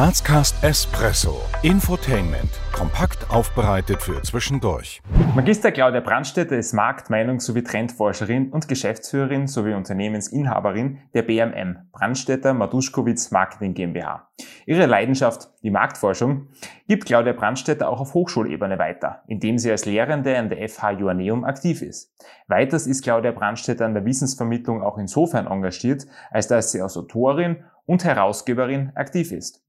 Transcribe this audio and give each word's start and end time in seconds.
Grazcast 0.00 0.64
Espresso. 0.64 1.42
Infotainment. 1.60 2.48
Kompakt 2.72 3.30
aufbereitet 3.30 4.00
für 4.00 4.22
zwischendurch. 4.22 5.02
Magister 5.36 5.72
Claudia 5.72 6.00
Brandstätter 6.00 6.56
ist 6.56 6.72
Markt-, 6.72 7.10
Meinungs- 7.10 7.44
sowie 7.44 7.62
Trendforscherin 7.62 8.48
und 8.50 8.66
Geschäftsführerin 8.66 9.46
sowie 9.46 9.74
Unternehmensinhaberin 9.74 11.00
der 11.12 11.20
BMM, 11.20 11.90
Brandstätter 11.92 12.54
Maduschkowitz 12.54 13.30
Marketing 13.30 13.74
GmbH. 13.74 14.30
Ihre 14.64 14.86
Leidenschaft, 14.86 15.50
die 15.62 15.68
Marktforschung, 15.68 16.48
gibt 16.88 17.04
Claudia 17.04 17.34
Brandstätter 17.34 17.86
auch 17.86 18.00
auf 18.00 18.14
Hochschulebene 18.14 18.78
weiter, 18.78 19.22
indem 19.26 19.58
sie 19.58 19.70
als 19.70 19.84
Lehrende 19.84 20.38
an 20.38 20.48
der 20.48 20.66
FH 20.66 20.92
Joanneum 20.92 21.44
aktiv 21.44 21.82
ist. 21.82 22.16
Weiters 22.48 22.86
ist 22.86 23.04
Claudia 23.04 23.32
Brandstätter 23.32 23.84
an 23.84 23.92
der 23.92 24.06
Wissensvermittlung 24.06 24.82
auch 24.82 24.96
insofern 24.96 25.46
engagiert, 25.46 26.06
als 26.30 26.48
dass 26.48 26.72
sie 26.72 26.80
als 26.80 26.96
Autorin 26.96 27.64
und 27.84 28.02
Herausgeberin 28.02 28.92
aktiv 28.94 29.30
ist. 29.32 29.62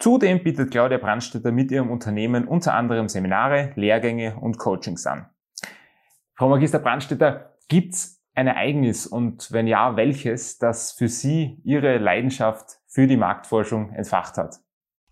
Zudem 0.00 0.42
bietet 0.42 0.70
Claudia 0.70 0.96
Brandstätter 0.96 1.52
mit 1.52 1.70
ihrem 1.70 1.90
Unternehmen 1.90 2.48
unter 2.48 2.72
anderem 2.72 3.10
Seminare, 3.10 3.72
Lehrgänge 3.76 4.34
und 4.40 4.56
Coachings 4.56 5.06
an. 5.06 5.26
Frau 6.34 6.48
Magister 6.48 6.78
Brandstätter, 6.78 7.54
gibt's 7.68 8.24
ein 8.34 8.46
Ereignis 8.46 9.06
und 9.06 9.52
wenn 9.52 9.66
ja, 9.66 9.96
welches, 9.96 10.56
das 10.56 10.92
für 10.92 11.08
Sie 11.08 11.60
Ihre 11.64 11.98
Leidenschaft 11.98 12.78
für 12.86 13.06
die 13.06 13.18
Marktforschung 13.18 13.92
entfacht 13.92 14.38
hat? 14.38 14.56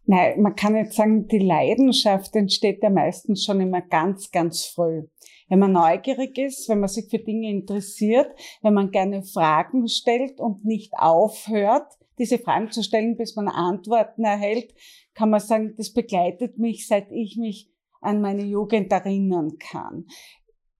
Nein, 0.07 0.41
man 0.41 0.57
kann 0.57 0.73
nicht 0.73 0.95
sagen, 0.95 1.29
die 1.29 1.41
Leidenschaft 1.41 2.35
entsteht 2.35 2.83
ja 2.83 2.89
meistens 2.89 3.45
schon 3.45 3.61
immer 3.61 3.83
ganz, 3.83 4.31
ganz 4.31 4.65
früh. 4.65 5.03
Wenn 5.51 5.59
man 5.59 5.73
neugierig 5.73 6.39
ist, 6.39 6.67
wenn 6.71 6.81
man 6.81 6.89
sich 6.89 7.11
für 7.11 7.19
Dinge 7.19 7.51
interessiert, 7.51 8.31
wenn 8.63 8.73
man 8.73 8.91
gerne 8.91 9.23
Fragen 9.23 9.87
stellt 9.87 10.41
und 10.41 10.65
nicht 10.65 10.95
aufhört, 10.97 11.99
diese 12.19 12.39
Fragen 12.39 12.71
zu 12.71 12.83
stellen, 12.83 13.17
bis 13.17 13.37
man 13.37 13.49
Antworten 13.49 14.25
erhält, 14.25 14.75
kann 15.15 15.31
man 15.31 15.41
sagen, 15.41 15.75
das 15.77 15.93
begleitet 15.93 16.59
mich, 16.59 16.87
seit 16.87 17.11
ich 17.11 17.37
mich 17.37 17.71
an 18.01 18.21
meine 18.21 18.43
Jugend 18.43 18.93
erinnern 18.93 19.53
kann. 19.59 20.07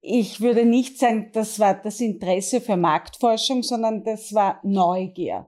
Ich 0.01 0.41
würde 0.41 0.65
nicht 0.65 0.99
sagen, 0.99 1.31
das 1.33 1.59
war 1.59 1.75
das 1.75 2.01
Interesse 2.01 2.61
für 2.61 2.77
Marktforschung, 2.77 3.63
sondern 3.63 4.05
das 4.05 4.33
war 4.33 4.61
Neugier. 4.63 5.47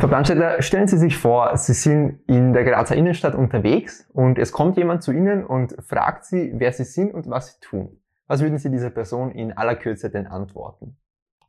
Frau 0.00 0.08
Brandstätter, 0.08 0.60
stellen 0.60 0.88
Sie 0.88 0.98
sich 0.98 1.16
vor, 1.16 1.56
Sie 1.56 1.72
sind 1.72 2.20
in 2.26 2.52
der 2.52 2.64
Grazer 2.64 2.96
Innenstadt 2.96 3.34
unterwegs 3.34 4.08
und 4.12 4.38
es 4.38 4.52
kommt 4.52 4.76
jemand 4.76 5.02
zu 5.02 5.12
Ihnen 5.12 5.46
und 5.46 5.74
fragt 5.80 6.24
Sie, 6.24 6.52
wer 6.54 6.72
Sie 6.72 6.84
sind 6.84 7.14
und 7.14 7.30
was 7.30 7.54
Sie 7.54 7.60
tun. 7.60 8.00
Was 8.26 8.40
würden 8.40 8.58
Sie 8.58 8.70
dieser 8.70 8.90
Person 8.90 9.30
in 9.30 9.52
aller 9.52 9.76
Kürze 9.76 10.10
denn 10.10 10.26
antworten? 10.26 10.96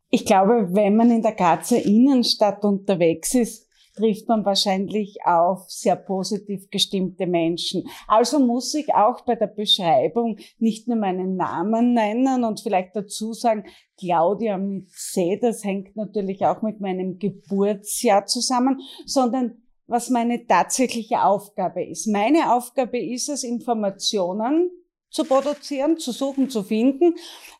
Ich 0.10 0.26
glaube, 0.26 0.74
wenn 0.74 0.96
man 0.96 1.10
in 1.10 1.24
der 1.24 1.34
Grazer 1.34 1.84
Innenstadt 1.84 2.64
unterwegs 2.64 3.34
ist, 3.34 3.63
trifft 3.96 4.28
man 4.28 4.46
wahrscheinlich 4.46 5.18
auf 5.26 5.70
sehr 5.70 5.96
positiv 5.96 6.70
gestimmte 6.70 7.28
Menschen. 7.28 7.84
Also 8.08 8.40
muss 8.40 8.74
ich 8.74 8.94
auch 8.94 9.22
bei 9.26 9.36
der 9.36 9.48
Beschreibung 9.48 10.38
nicht 10.58 10.88
nur 10.88 10.98
meinen 10.98 11.36
Namen 11.36 11.94
nennen 11.94 12.44
und 12.44 12.60
vielleicht 12.62 12.96
dazu 12.96 13.34
sagen, 13.34 13.66
Claudia 14.00 14.58
mit 14.58 14.90
C, 14.90 15.40
das 15.42 15.64
hängt 15.64 15.96
natürlich 15.96 16.46
auch 16.46 16.62
mit 16.62 16.82
meinem 16.82 17.20
Geburtsjahr 17.20 18.26
zusammen, 18.26 18.80
sondern 19.06 19.64
was 19.86 20.10
meine 20.10 20.46
tatsächliche 20.48 21.24
Aufgabe 21.24 21.84
ist. 21.84 22.08
Meine 22.08 22.54
Aufgabe 22.56 22.98
ist 22.98 23.30
es, 23.30 23.44
Informationen 23.44 24.72
zu 25.14 25.24
produzieren, 25.26 25.98
zu 25.98 26.12
suchen, 26.12 26.50
zu 26.50 26.64
finden, 26.64 27.14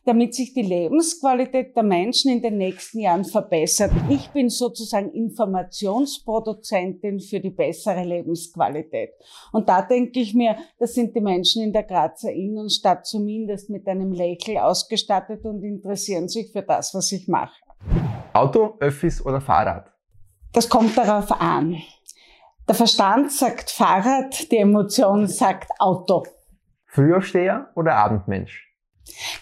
damit 0.04 0.34
sich 0.34 0.52
die 0.52 0.62
Lebensqualität 0.62 1.76
der 1.76 1.84
Menschen 1.84 2.32
in 2.32 2.42
den 2.42 2.58
nächsten 2.58 2.98
Jahren 2.98 3.24
verbessert. 3.24 3.92
Ich 4.08 4.30
bin 4.30 4.50
sozusagen 4.50 5.12
Informationsproduzentin 5.12 7.20
für 7.20 7.38
die 7.38 7.50
bessere 7.50 8.02
Lebensqualität. 8.02 9.10
Und 9.52 9.68
da 9.68 9.82
denke 9.82 10.18
ich 10.18 10.34
mir, 10.34 10.56
das 10.78 10.94
sind 10.94 11.14
die 11.14 11.20
Menschen 11.20 11.62
in 11.62 11.72
der 11.72 11.84
Grazer 11.84 12.32
Innenstadt 12.32 13.06
zumindest 13.06 13.70
mit 13.70 13.86
einem 13.86 14.10
Lächeln 14.12 14.58
ausgestattet 14.58 15.44
und 15.44 15.62
interessieren 15.62 16.26
sich 16.28 16.50
für 16.50 16.62
das, 16.62 16.92
was 16.92 17.12
ich 17.12 17.28
mache. 17.28 17.54
Auto, 18.32 18.74
Öffis 18.80 19.24
oder 19.24 19.40
Fahrrad? 19.40 19.92
Das 20.52 20.68
kommt 20.68 20.98
darauf 20.98 21.30
an. 21.30 21.76
Der 22.66 22.74
Verstand 22.74 23.30
sagt 23.30 23.70
Fahrrad, 23.70 24.50
die 24.50 24.58
Emotion 24.58 25.28
sagt 25.28 25.70
Auto. 25.78 26.24
Frühaufsteher 26.94 27.70
oder 27.74 27.96
Abendmensch? 27.96 28.72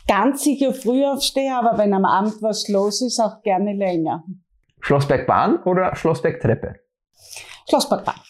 Ganz 0.09 0.43
sicher 0.43 0.73
Frühaufsteher, 0.73 1.59
aber 1.59 1.77
wenn 1.77 1.93
am 1.93 2.07
Abend 2.07 2.41
was 2.41 2.67
los 2.69 3.03
ist, 3.03 3.21
auch 3.21 3.43
gerne 3.43 3.75
länger. 3.75 4.25
Schlossbergbahn 4.81 5.63
oder 5.65 5.95
Schlossbergtreppe? 5.95 6.77
Schlossbergbahn. 7.69 8.21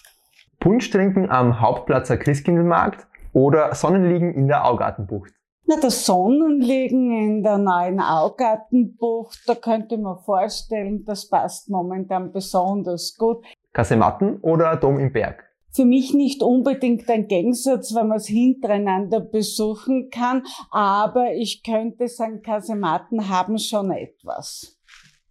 Punsch 0.59 0.91
trinken 0.91 1.31
am 1.31 1.61
Hauptplatzer 1.61 2.17
Christkindlmarkt 2.17 3.07
oder 3.33 3.73
Sonnenliegen 3.77 4.35
in 4.35 4.49
der 4.49 4.67
Augartenbucht? 4.67 5.33
Na, 5.67 5.77
das 5.81 6.05
Sonnenliegen 6.05 7.13
in 7.13 7.43
der 7.45 7.59
neuen 7.59 8.01
Augartenbucht, 8.01 9.39
da 9.47 9.55
könnte 9.55 9.99
man 9.99 10.19
vorstellen, 10.19 11.05
das 11.05 11.29
passt 11.29 11.71
momentan 11.71 12.33
besonders 12.33 13.17
gut. 13.17 13.45
Kasematten 13.73 14.41
oder 14.41 14.75
Dom 14.75 14.99
im 14.99 15.13
Berg? 15.13 15.52
Für 15.73 15.85
mich 15.85 16.15
nicht 16.15 16.43
unbedingt 16.43 17.09
ein 17.09 17.27
Gegensatz, 17.27 17.95
wenn 17.95 18.09
man 18.09 18.19
es 18.19 18.27
hintereinander 18.27 19.21
besuchen 19.21 20.11
kann, 20.11 20.43
aber 20.71 21.33
ich 21.35 21.63
könnte 21.63 22.09
sagen, 22.09 22.43
Kasematten 22.43 23.29
haben 23.29 23.59
schon 23.59 23.91
etwas. 23.91 24.79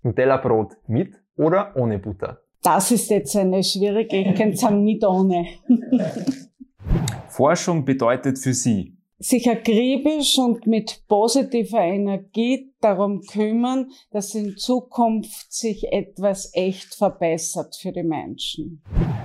Nutella-Brot 0.03 0.77
mit 0.87 1.15
oder 1.35 1.75
ohne 1.75 1.99
Butter? 1.99 2.41
Das 2.63 2.91
ist 2.91 3.09
jetzt 3.09 3.35
eine 3.35 3.63
schwierige, 3.63 4.17
ich 4.17 4.35
könnte 4.35 4.57
sagen 4.57 4.83
mit 4.83 5.03
ohne. 5.03 5.47
Forschung 7.29 7.85
bedeutet 7.85 8.37
für 8.37 8.53
Sie 8.53 8.97
sich 9.21 9.49
akribisch 9.49 10.37
und 10.39 10.65
mit 10.65 11.03
positiver 11.07 11.81
Energie 11.81 12.73
darum 12.81 13.21
kümmern, 13.21 13.91
dass 14.11 14.33
in 14.33 14.57
Zukunft 14.57 15.53
sich 15.53 15.91
etwas 15.93 16.51
echt 16.53 16.95
verbessert 16.95 17.75
für 17.79 17.91
die 17.91 18.03
Menschen. 18.03 18.81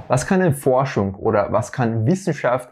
Was 0.09 0.27
kann 0.27 0.41
denn 0.41 0.55
Forschung 0.55 1.15
oder 1.15 1.51
was 1.51 1.73
kann 1.73 2.07
Wissenschaft 2.07 2.69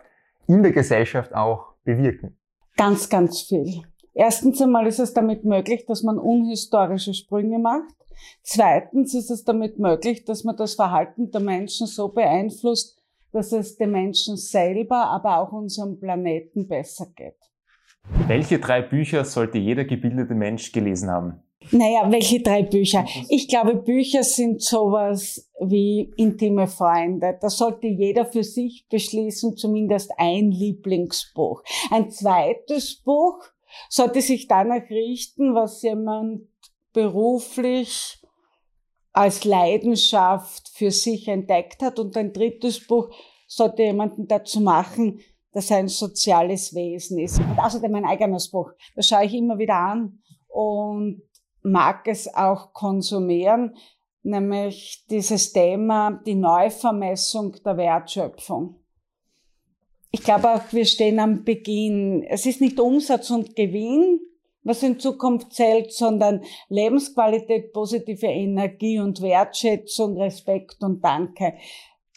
in 0.46 0.62
der 0.62 0.72
Gesellschaft 0.72 1.34
auch 1.34 1.74
bewirken? 1.84 2.36
Ganz, 2.76 3.08
ganz 3.08 3.40
viel. 3.40 3.82
Erstens 4.12 4.60
einmal 4.60 4.86
ist 4.86 5.00
es 5.00 5.14
damit 5.14 5.44
möglich, 5.44 5.86
dass 5.86 6.02
man 6.02 6.18
unhistorische 6.18 7.14
Sprünge 7.14 7.58
macht. 7.58 7.94
Zweitens 8.42 9.14
ist 9.14 9.30
es 9.30 9.44
damit 9.44 9.78
möglich, 9.78 10.24
dass 10.24 10.44
man 10.44 10.56
das 10.56 10.74
Verhalten 10.74 11.30
der 11.30 11.40
Menschen 11.40 11.86
so 11.86 12.08
beeinflusst, 12.08 12.96
dass 13.34 13.52
es 13.52 13.76
den 13.76 13.90
Menschen 13.90 14.36
selber, 14.36 15.06
aber 15.08 15.38
auch 15.38 15.52
unserem 15.52 15.98
Planeten 15.98 16.68
besser 16.68 17.06
geht. 17.16 17.36
Welche 18.26 18.58
drei 18.58 18.82
Bücher 18.82 19.24
sollte 19.24 19.58
jeder 19.58 19.84
gebildete 19.84 20.34
Mensch 20.34 20.70
gelesen 20.72 21.10
haben? 21.10 21.42
Naja, 21.70 22.10
welche 22.10 22.42
drei 22.42 22.62
Bücher? 22.62 23.06
Ich 23.28 23.48
glaube, 23.48 23.76
Bücher 23.76 24.22
sind 24.22 24.62
sowas 24.62 25.50
wie 25.60 26.12
intime 26.16 26.66
Freunde. 26.66 27.38
Da 27.40 27.48
sollte 27.48 27.86
jeder 27.86 28.26
für 28.26 28.44
sich 28.44 28.86
beschließen, 28.90 29.56
zumindest 29.56 30.12
ein 30.18 30.50
Lieblingsbuch. 30.50 31.62
Ein 31.90 32.10
zweites 32.10 32.96
Buch 32.96 33.38
sollte 33.88 34.20
sich 34.20 34.46
danach 34.46 34.88
richten, 34.90 35.54
was 35.54 35.82
jemand 35.82 36.42
beruflich 36.92 38.20
als 39.14 39.44
Leidenschaft 39.44 40.68
für 40.74 40.90
sich 40.90 41.28
entdeckt 41.28 41.80
hat. 41.82 41.98
Und 41.98 42.16
ein 42.16 42.32
drittes 42.32 42.86
Buch 42.86 43.08
sollte 43.46 43.84
jemanden 43.84 44.26
dazu 44.26 44.60
machen, 44.60 45.20
dass 45.52 45.70
er 45.70 45.78
ein 45.78 45.88
soziales 45.88 46.74
Wesen 46.74 47.18
ist. 47.18 47.38
Und 47.38 47.58
außerdem 47.58 47.92
mein 47.92 48.04
eigenes 48.04 48.50
Buch. 48.50 48.72
Das 48.96 49.06
schaue 49.06 49.24
ich 49.24 49.34
immer 49.34 49.56
wieder 49.56 49.76
an 49.76 50.18
und 50.48 51.22
mag 51.62 52.06
es 52.08 52.32
auch 52.34 52.72
konsumieren, 52.72 53.76
nämlich 54.22 55.06
dieses 55.08 55.52
Thema, 55.52 56.20
die 56.26 56.34
Neuvermessung 56.34 57.56
der 57.64 57.76
Wertschöpfung. 57.76 58.80
Ich 60.10 60.22
glaube 60.22 60.54
auch, 60.54 60.72
wir 60.72 60.84
stehen 60.84 61.20
am 61.20 61.44
Beginn. 61.44 62.24
Es 62.24 62.46
ist 62.46 62.60
nicht 62.60 62.80
Umsatz 62.80 63.30
und 63.30 63.54
Gewinn, 63.54 64.20
was 64.64 64.82
in 64.82 64.98
Zukunft 64.98 65.52
zählt, 65.52 65.92
sondern 65.92 66.40
Lebensqualität, 66.68 67.72
positive 67.72 68.26
Energie 68.26 68.98
und 68.98 69.22
Wertschätzung, 69.22 70.16
Respekt 70.18 70.82
und 70.82 71.04
Danke. 71.04 71.54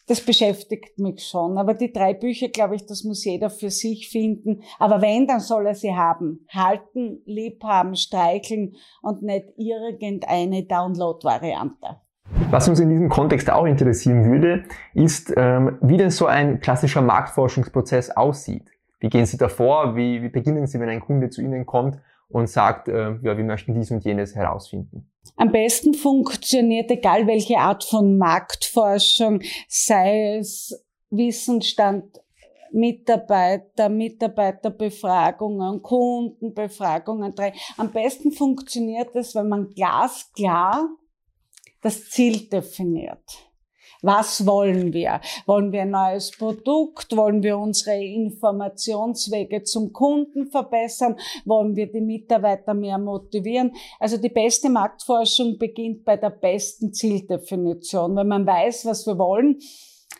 Das 0.07 0.21
beschäftigt 0.21 0.97
mich 0.99 1.27
schon. 1.27 1.57
Aber 1.57 1.73
die 1.73 1.91
drei 1.91 2.13
Bücher, 2.13 2.47
glaube 2.47 2.75
ich, 2.75 2.85
das 2.85 3.03
muss 3.03 3.25
jeder 3.25 3.49
für 3.49 3.69
sich 3.69 4.09
finden. 4.09 4.61
Aber 4.79 5.01
wenn, 5.01 5.27
dann 5.27 5.41
soll 5.41 5.67
er 5.67 5.75
sie 5.75 5.93
haben. 5.93 6.45
Halten, 6.49 7.21
liebhaben, 7.25 7.93
streicheln 7.95 8.75
und 9.01 9.21
nicht 9.21 9.47
irgendeine 9.57 10.63
Download-Variante. 10.63 11.97
Was 12.49 12.69
uns 12.69 12.79
in 12.79 12.89
diesem 12.89 13.09
Kontext 13.09 13.49
auch 13.49 13.65
interessieren 13.65 14.31
würde, 14.31 14.63
ist, 14.93 15.33
ähm, 15.35 15.77
wie 15.81 15.97
denn 15.97 16.11
so 16.11 16.25
ein 16.25 16.61
klassischer 16.61 17.01
Marktforschungsprozess 17.01 18.11
aussieht. 18.11 18.69
Wie 18.99 19.09
gehen 19.09 19.25
Sie 19.25 19.37
davor? 19.37 19.97
Wie, 19.97 20.21
wie 20.21 20.29
beginnen 20.29 20.67
Sie, 20.67 20.79
wenn 20.79 20.89
ein 20.89 21.01
Kunde 21.01 21.29
zu 21.29 21.41
Ihnen 21.41 21.65
kommt 21.65 21.97
und 22.29 22.49
sagt, 22.49 22.87
äh, 22.87 23.15
ja, 23.21 23.37
wir 23.37 23.43
möchten 23.43 23.73
dies 23.73 23.91
und 23.91 24.03
jenes 24.03 24.35
herausfinden. 24.35 25.09
Am 25.35 25.51
besten 25.51 25.93
funktioniert, 25.93 26.89
egal 26.89 27.27
welche 27.27 27.57
Art 27.57 27.83
von 27.83 28.17
Marktforschung, 28.17 29.41
sei 29.67 30.37
es 30.37 30.83
Wissensstand 31.09 32.19
Mitarbeiter, 32.71 33.89
Mitarbeiterbefragungen, 33.89 35.81
Kundenbefragungen. 35.81 37.33
Am 37.77 37.91
besten 37.91 38.31
funktioniert 38.31 39.15
es, 39.15 39.35
wenn 39.35 39.47
man 39.47 39.69
glasklar 39.69 40.87
das 41.81 42.09
Ziel 42.09 42.49
definiert. 42.49 43.23
Was 44.01 44.45
wollen 44.45 44.93
wir? 44.93 45.21
Wollen 45.45 45.71
wir 45.71 45.81
ein 45.81 45.91
neues 45.91 46.31
Produkt? 46.31 47.15
Wollen 47.15 47.41
wir 47.41 47.57
unsere 47.57 48.03
Informationswege 48.03 49.63
zum 49.63 49.91
Kunden 49.91 50.47
verbessern? 50.47 51.17
Wollen 51.45 51.75
wir 51.75 51.91
die 51.91 52.01
Mitarbeiter 52.01 52.73
mehr 52.73 52.97
motivieren? 52.97 53.73
Also 53.99 54.17
die 54.17 54.29
beste 54.29 54.69
Marktforschung 54.69 55.57
beginnt 55.57 56.05
bei 56.05 56.17
der 56.17 56.29
besten 56.29 56.93
Zieldefinition. 56.93 58.15
Wenn 58.15 58.27
man 58.27 58.45
weiß, 58.45 58.85
was 58.85 59.07
wir 59.07 59.17
wollen, 59.17 59.59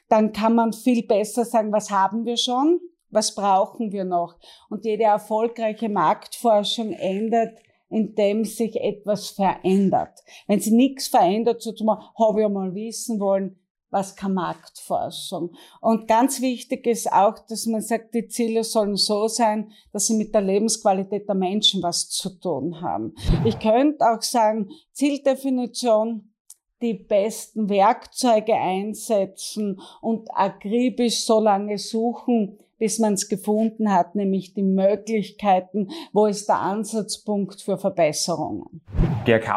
dann 0.10 0.32
kann 0.32 0.56
man 0.56 0.74
viel 0.74 1.06
besser 1.06 1.46
sagen, 1.46 1.72
was 1.72 1.92
haben 1.92 2.26
wir 2.26 2.38
schon? 2.38 2.80
Was 3.10 3.36
brauchen 3.36 3.92
wir 3.92 4.06
noch? 4.06 4.36
Und 4.70 4.86
jede 4.86 5.04
erfolgreiche 5.04 5.90
Marktforschung 5.90 6.92
ändert 6.92 7.60
indem 7.90 8.44
sich 8.44 8.76
etwas 8.76 9.30
verändert. 9.30 10.20
Wenn 10.48 10.60
sie 10.60 10.76
nichts 10.76 11.08
verändert, 11.08 11.62
so 11.62 11.72
zum 11.72 11.88
Beispiel, 11.88 12.06
habe 12.20 12.42
ich 12.42 12.50
mal 12.50 12.76
wissen 12.76 13.20
wollen, 13.20 13.60
was 13.90 14.16
kann 14.16 14.34
Marktforschung? 14.34 15.52
Und 15.82 16.08
ganz 16.08 16.42
wichtig 16.42 16.86
ist 16.88 17.12
auch, 17.12 17.40
dass 17.48 17.66
man 17.66 17.82
sagt, 17.82 18.14
die 18.14 18.28
Ziele 18.28 18.64
sollen 18.64 18.96
so 18.96 19.28
sein, 19.28 19.72
dass 19.94 20.08
sie 20.08 20.16
mit 20.16 20.34
der 20.34 20.42
Lebensqualität 20.42 21.28
der 21.28 21.36
Menschen 21.36 21.82
was 21.82 22.10
zu 22.10 22.30
tun 22.40 22.82
haben. 22.82 23.14
Ich 23.46 23.60
könnte 23.60 24.06
auch 24.06 24.22
sagen, 24.22 24.70
Zieldefinition, 24.92 26.34
die 26.82 26.94
besten 26.94 27.70
Werkzeuge 27.70 28.54
einsetzen 28.54 29.80
und 30.02 30.30
akribisch 30.32 31.26
so 31.26 31.40
lange 31.40 31.78
suchen, 31.78 32.60
bis 32.78 33.00
man 33.00 33.14
es 33.14 33.28
gefunden 33.28 33.92
hat, 33.92 34.16
nämlich 34.16 34.54
die 34.54 34.64
Möglichkeiten, 34.64 35.90
wo 36.14 36.28
ist 36.28 36.48
der 36.48 36.60
Ansatzpunkt 36.60 37.62
für 37.62 37.78
Verbesserungen. 37.78 38.82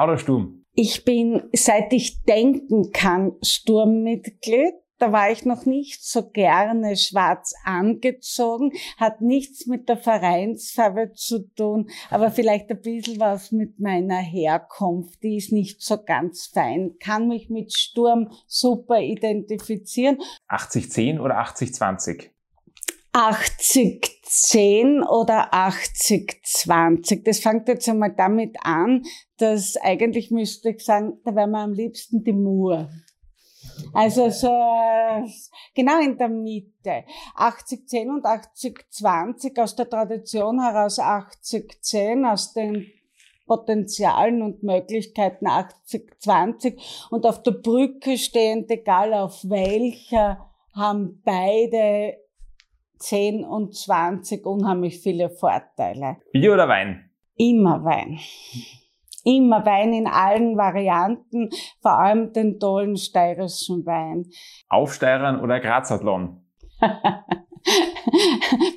Oder 0.02 0.16
Sturm? 0.16 0.59
Ich 0.74 1.04
bin, 1.04 1.42
seit 1.52 1.92
ich 1.92 2.22
denken 2.22 2.92
kann, 2.92 3.32
Sturmmitglied. 3.42 4.74
Da 4.98 5.12
war 5.12 5.30
ich 5.30 5.46
noch 5.46 5.64
nicht 5.64 6.04
so 6.04 6.28
gerne 6.28 6.94
schwarz 6.94 7.54
angezogen, 7.64 8.72
hat 8.98 9.22
nichts 9.22 9.66
mit 9.66 9.88
der 9.88 9.96
Vereinsfarbe 9.96 11.12
zu 11.14 11.48
tun, 11.54 11.88
aber 12.10 12.30
vielleicht 12.30 12.68
ein 12.70 12.82
bisschen 12.82 13.18
was 13.18 13.50
mit 13.50 13.80
meiner 13.80 14.18
Herkunft. 14.18 15.22
Die 15.22 15.38
ist 15.38 15.52
nicht 15.52 15.80
so 15.80 16.02
ganz 16.04 16.48
fein. 16.52 16.96
Kann 17.00 17.28
mich 17.28 17.48
mit 17.48 17.72
Sturm 17.72 18.30
super 18.46 19.00
identifizieren. 19.00 20.18
80-10 20.50 21.18
oder 21.18 21.40
80-20? 21.40 22.28
80-10 23.12 25.04
oder 25.06 25.52
80-20. 25.52 27.24
Das 27.24 27.40
fängt 27.40 27.66
jetzt 27.68 27.88
einmal 27.88 28.14
damit 28.14 28.56
an, 28.62 29.02
dass 29.38 29.76
eigentlich 29.76 30.30
müsste 30.30 30.70
ich 30.70 30.84
sagen, 30.84 31.20
da 31.24 31.34
wären 31.34 31.50
wir 31.50 31.58
am 31.58 31.72
liebsten 31.72 32.22
die 32.22 32.32
Mur. 32.32 32.88
Also 33.92 34.30
so 34.30 34.48
genau 35.74 36.00
in 36.00 36.16
der 36.16 36.28
Mitte. 36.28 37.04
80-10 37.36 38.08
und 38.08 38.24
80-20 38.24 39.60
aus 39.60 39.74
der 39.76 39.88
Tradition 39.88 40.60
heraus 40.62 40.98
80-10, 40.98 42.30
aus 42.30 42.52
den 42.52 42.86
Potenzialen 43.46 44.42
und 44.42 44.62
Möglichkeiten 44.62 45.48
80-20 45.48 47.08
und 47.10 47.26
auf 47.26 47.42
der 47.42 47.52
Brücke 47.52 48.16
stehend, 48.16 48.70
egal 48.70 49.12
auf 49.12 49.42
welcher, 49.42 50.48
haben 50.72 51.20
beide 51.24 52.16
10 53.00 53.44
und 53.44 53.74
20 53.74 54.46
unheimlich 54.46 55.00
viele 55.00 55.30
Vorteile. 55.30 56.18
Bier 56.32 56.54
oder 56.54 56.68
Wein? 56.68 57.10
Immer 57.36 57.82
Wein. 57.84 58.18
Immer 59.24 59.66
Wein 59.66 59.92
in 59.92 60.06
allen 60.06 60.56
Varianten, 60.56 61.50
vor 61.80 61.98
allem 61.98 62.32
den 62.32 62.58
tollen 62.58 62.96
steirischen 62.96 63.84
Wein. 63.84 64.26
Aufsteirern 64.68 65.40
oder 65.40 65.60
Grazathlon? 65.60 66.44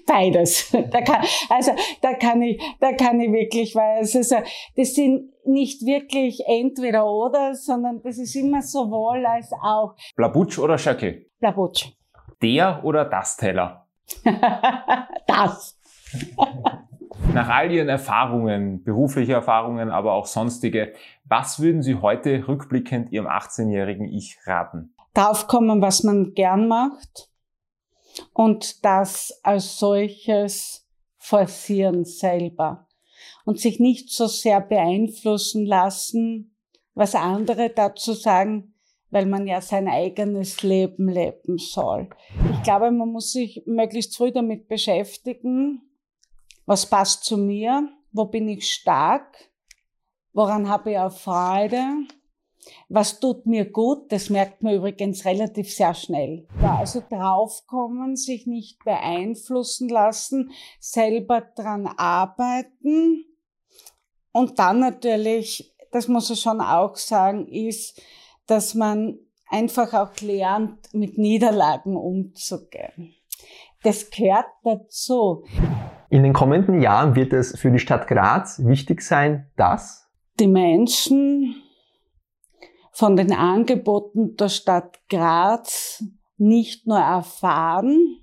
Beides. 0.06 0.72
Da 0.92 1.02
kann, 1.02 1.24
also 1.50 1.72
da 2.02 2.14
kann 2.16 2.42
ich, 2.42 2.62
da 2.80 2.94
kann 2.94 3.20
ich 3.22 3.32
wirklich, 3.32 3.76
weil 3.76 4.02
es 4.02 4.16
ist, 4.16 4.36
das 4.76 4.94
sind 4.94 5.32
nicht 5.46 5.86
wirklich 5.86 6.44
entweder 6.46 7.06
oder, 7.06 7.56
sondern 7.56 8.02
das 8.04 8.18
ist 8.18 8.36
immer 8.36 8.62
sowohl 8.62 9.26
als 9.26 9.52
auch. 9.62 9.96
Blabutsch 10.16 10.60
oder 10.60 10.78
Schöckel? 10.78 11.26
Blabutsch. 11.40 11.88
Der 12.42 12.84
oder 12.84 13.06
das 13.06 13.38
Teller? 13.38 13.83
das. 15.28 15.80
Nach 17.34 17.50
all 17.50 17.72
Ihren 17.72 17.90
Erfahrungen, 17.90 18.84
berufliche 18.84 19.34
Erfahrungen, 19.34 19.90
aber 19.90 20.14
auch 20.14 20.26
sonstige, 20.26 20.94
was 21.26 21.60
würden 21.60 21.82
Sie 21.82 21.96
heute 21.96 22.48
rückblickend 22.48 23.12
Ihrem 23.12 23.28
18-jährigen 23.28 24.08
Ich 24.08 24.38
raten? 24.46 24.94
Draufkommen, 25.14 25.82
was 25.82 26.04
man 26.04 26.34
gern 26.34 26.68
macht 26.68 27.30
und 28.34 28.84
das 28.84 29.40
als 29.44 29.78
solches 29.78 30.88
forcieren 31.18 32.04
selber 32.04 32.88
und 33.46 33.60
sich 33.60 33.80
nicht 33.80 34.12
so 34.12 34.28
sehr 34.28 34.62
beeinflussen 34.62 35.66
lassen, 35.66 36.56
was 36.94 37.16
andere 37.16 37.70
dazu 37.70 38.14
sagen, 38.14 38.73
weil 39.14 39.28
man 39.28 39.46
ja 39.46 39.62
sein 39.62 39.88
eigenes 39.88 40.64
Leben 40.64 41.08
leben 41.08 41.60
soll. 41.60 42.10
Ich 42.52 42.64
glaube, 42.64 42.90
man 42.90 43.12
muss 43.12 43.32
sich 43.32 43.62
möglichst 43.68 44.18
früh 44.18 44.32
damit 44.32 44.68
beschäftigen, 44.68 45.84
was 46.66 46.88
passt 46.88 47.24
zu 47.24 47.38
mir, 47.38 47.88
wo 48.12 48.26
bin 48.26 48.50
ich 48.50 48.68
stark, 48.72 49.52
woran 50.34 50.68
habe 50.68 50.92
ich 50.92 50.98
auch 50.98 51.12
Freude, 51.12 52.08
was 52.90 53.20
tut 53.20 53.46
mir 53.46 53.70
gut, 53.70 54.12
das 54.12 54.32
merkt 54.32 54.64
man 54.64 54.74
übrigens 54.74 55.26
relativ 55.26 55.72
sehr 55.72 55.94
schnell. 55.94 56.48
Ja, 56.60 56.78
also 56.80 57.04
draufkommen, 57.08 58.16
sich 58.16 58.48
nicht 58.48 58.84
beeinflussen 58.84 59.90
lassen, 59.90 60.50
selber 60.80 61.42
dran 61.56 61.86
arbeiten 61.86 63.26
und 64.32 64.58
dann 64.58 64.80
natürlich, 64.80 65.72
das 65.92 66.08
muss 66.08 66.32
ich 66.32 66.40
schon 66.42 66.62
auch 66.62 66.96
sagen, 66.96 67.48
ist, 67.48 68.02
dass 68.48 68.76
man 68.76 69.18
einfach 69.50 69.94
auch 69.94 70.20
lernt, 70.22 70.94
mit 70.94 71.18
Niederlagen 71.18 71.96
umzugehen. 71.96 73.14
Das 73.84 74.10
gehört 74.10 74.48
dazu. 74.64 75.44
In 76.10 76.24
den 76.24 76.34
kommenden 76.34 76.82
Jahren 76.82 77.16
wird 77.16 77.34
es 77.34 77.58
für 77.60 77.72
die 77.72 77.80
Stadt 77.80 78.08
Graz 78.08 78.62
wichtig 78.64 79.02
sein, 79.02 79.52
dass 79.56 80.10
die 80.40 80.48
Menschen 80.48 81.56
von 82.92 83.16
den 83.16 83.34
Angeboten 83.34 84.36
der 84.36 84.50
Stadt 84.50 85.00
Graz 85.10 86.04
nicht 86.38 86.88
nur 86.88 87.00
erfahren, 87.00 88.20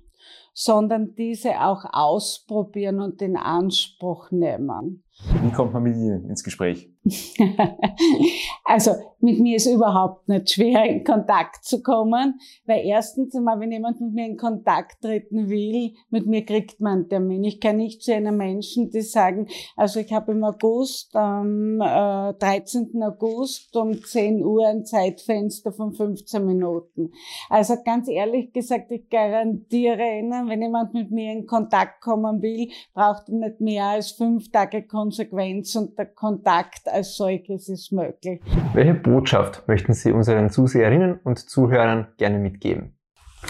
sondern 0.53 1.15
diese 1.15 1.61
auch 1.61 1.85
ausprobieren 1.91 2.99
und 2.99 3.21
in 3.21 3.37
Anspruch 3.37 4.31
nehmen. 4.31 5.03
Wie 5.41 5.51
kommt 5.51 5.73
man 5.73 5.83
mit 5.83 5.95
Ihnen 5.95 6.29
ins 6.29 6.43
Gespräch? 6.43 6.90
also 8.63 8.91
mit 9.21 9.39
mir 9.39 9.57
ist 9.57 9.67
überhaupt 9.67 10.27
nicht 10.27 10.51
schwer, 10.51 10.85
in 10.85 11.03
Kontakt 11.03 11.63
zu 11.63 11.81
kommen, 11.81 12.39
weil 12.65 12.85
erstens 12.85 13.35
einmal, 13.35 13.59
wenn 13.59 13.71
jemand 13.71 14.01
mit 14.01 14.13
mir 14.13 14.25
in 14.25 14.37
Kontakt 14.37 15.01
treten 15.01 15.49
will, 15.49 15.93
mit 16.09 16.27
mir 16.27 16.45
kriegt 16.45 16.79
man 16.79 16.91
einen 16.93 17.09
Termin. 17.09 17.43
Ich 17.43 17.59
kann 17.59 17.77
nicht 17.77 18.03
zu 18.03 18.13
einem 18.13 18.37
Menschen, 18.37 18.91
die 18.91 19.01
sagen, 19.01 19.47
also 19.75 19.99
ich 19.99 20.11
habe 20.13 20.31
im 20.31 20.43
August, 20.43 21.15
am 21.15 21.81
äh, 21.81 22.33
13. 22.33 22.91
August 23.01 23.75
um 23.75 24.03
10 24.03 24.43
Uhr 24.43 24.67
ein 24.67 24.85
Zeitfenster 24.85 25.71
von 25.71 25.93
15 25.93 26.45
Minuten. 26.45 27.11
Also 27.49 27.75
ganz 27.83 28.09
ehrlich 28.09 28.53
gesagt, 28.53 28.91
ich 28.91 29.09
garantiere 29.09 30.19
Ihnen, 30.19 30.49
wenn 30.49 30.61
jemand 30.61 30.93
mit 30.93 31.11
mir 31.11 31.31
in 31.31 31.47
Kontakt 31.47 32.01
kommen 32.01 32.41
will, 32.41 32.69
braucht 32.93 33.29
er 33.29 33.35
nicht 33.35 33.61
mehr 33.61 33.85
als 33.85 34.11
fünf 34.11 34.51
Tage 34.51 34.83
Konsequenz 34.83 35.75
und 35.75 35.97
der 35.97 36.07
Kontakt 36.07 36.90
als 36.91 37.15
solches 37.15 37.69
ist 37.69 37.91
möglich. 37.91 38.41
Welche 38.73 38.93
Botschaft 38.93 39.67
möchten 39.67 39.93
Sie 39.93 40.11
unseren 40.11 40.49
Zuseherinnen 40.49 41.19
und 41.23 41.39
Zuhörern 41.39 42.07
gerne 42.17 42.39
mitgeben? 42.39 42.97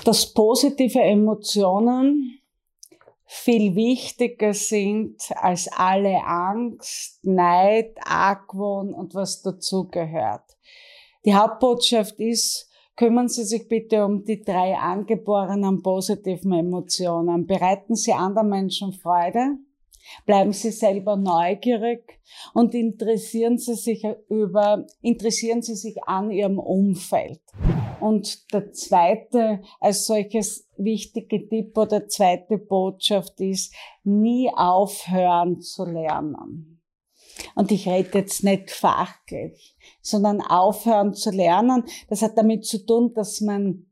Dass 0.05 0.33
positive 0.33 1.00
Emotionen 1.00 2.41
viel 3.25 3.75
wichtiger 3.75 4.53
sind 4.53 5.15
als 5.36 5.69
alle 5.71 6.21
Angst, 6.25 7.25
Neid, 7.25 7.98
Argwohn 8.03 8.93
und 8.93 9.15
was 9.15 9.41
dazugehört. 9.41 10.43
Die 11.24 11.33
Hauptbotschaft 11.33 12.19
ist, 12.19 12.69
kümmern 12.98 13.29
Sie 13.29 13.45
sich 13.45 13.69
bitte 13.69 14.05
um 14.05 14.25
die 14.25 14.43
drei 14.43 14.75
angeborenen 14.75 15.81
positiven 15.81 16.51
Emotionen. 16.51 17.48
Bereiten 17.48 17.95
Sie 17.95 18.12
anderen 18.12 18.50
Menschen 18.50 18.91
Freude, 18.91 19.57
Bleiben 20.25 20.53
Sie 20.53 20.72
selber 20.72 21.15
neugierig 21.15 22.20
und 22.53 22.74
interessieren 22.74 23.58
Sie 23.58 23.75
sich 23.75 24.06
über, 24.30 24.86
interessieren 25.01 25.62
Sie 25.62 25.75
sich 25.75 26.03
an 26.06 26.32
Ihrem 26.32 26.60
Umfeld. 26.60 27.41
Und 28.00 28.51
der 28.51 28.72
zweite, 28.72 29.62
als 29.80 30.06
solches 30.06 30.68
wichtige 30.77 31.48
Tipp 31.48 31.77
oder 31.77 32.08
zweite 32.08 32.58
Botschaft 32.58 33.39
ist, 33.39 33.74
nie 34.03 34.50
aufhören 34.53 35.62
zu 35.62 35.86
lernen. 35.86 36.82
Und 37.56 37.72
ich 37.72 37.88
rede 37.88 38.20
jetzt 38.20 38.44
nicht 38.44 38.72
fachlich, 38.72 39.75
sondern 40.01 40.41
aufhören 40.41 41.13
zu 41.13 41.32
lernen. 41.32 41.84
Das 42.10 42.22
hat 42.22 42.38
damit 42.38 42.65
zu 42.65 42.86
tun, 42.86 43.13
dass 43.13 43.41
man 43.41 43.86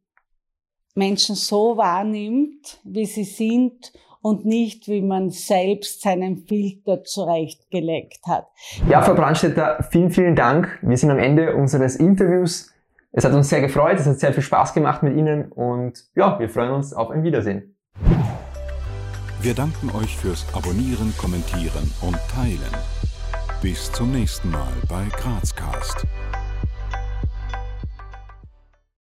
Menschen 0.95 1.35
so 1.35 1.77
wahrnimmt, 1.77 2.79
wie 2.83 3.05
sie 3.05 3.23
sind 3.23 3.93
und 4.21 4.45
nicht, 4.45 4.87
wie 4.87 5.01
man 5.01 5.29
selbst 5.29 6.01
seinen 6.01 6.37
Filter 6.37 7.03
zurechtgelegt 7.03 8.19
hat. 8.27 8.47
Ja, 8.89 9.01
Frau 9.01 9.13
Brandstätter, 9.13 9.83
vielen, 9.89 10.11
vielen 10.11 10.35
Dank. 10.35 10.79
Wir 10.81 10.97
sind 10.97 11.11
am 11.11 11.19
Ende 11.19 11.55
unseres 11.55 11.95
Interviews. 11.95 12.73
Es 13.11 13.25
hat 13.25 13.33
uns 13.33 13.49
sehr 13.49 13.61
gefreut, 13.61 13.99
es 13.99 14.05
hat 14.05 14.19
sehr 14.19 14.33
viel 14.33 14.43
Spaß 14.43 14.73
gemacht 14.73 15.01
mit 15.01 15.17
Ihnen 15.17 15.51
und 15.51 16.05
ja, 16.15 16.39
wir 16.39 16.49
freuen 16.49 16.71
uns 16.71 16.93
auf 16.93 17.09
ein 17.09 17.23
Wiedersehen. 17.23 17.75
Wir 19.41 19.53
danken 19.53 19.89
euch 19.95 20.17
fürs 20.17 20.45
Abonnieren, 20.53 21.13
Kommentieren 21.17 21.89
und 22.01 22.17
Teilen. 22.29 22.59
Bis 23.61 23.91
zum 23.91 24.11
nächsten 24.11 24.51
Mal 24.51 24.73
bei 24.87 25.05
Grazcast. 25.17 26.05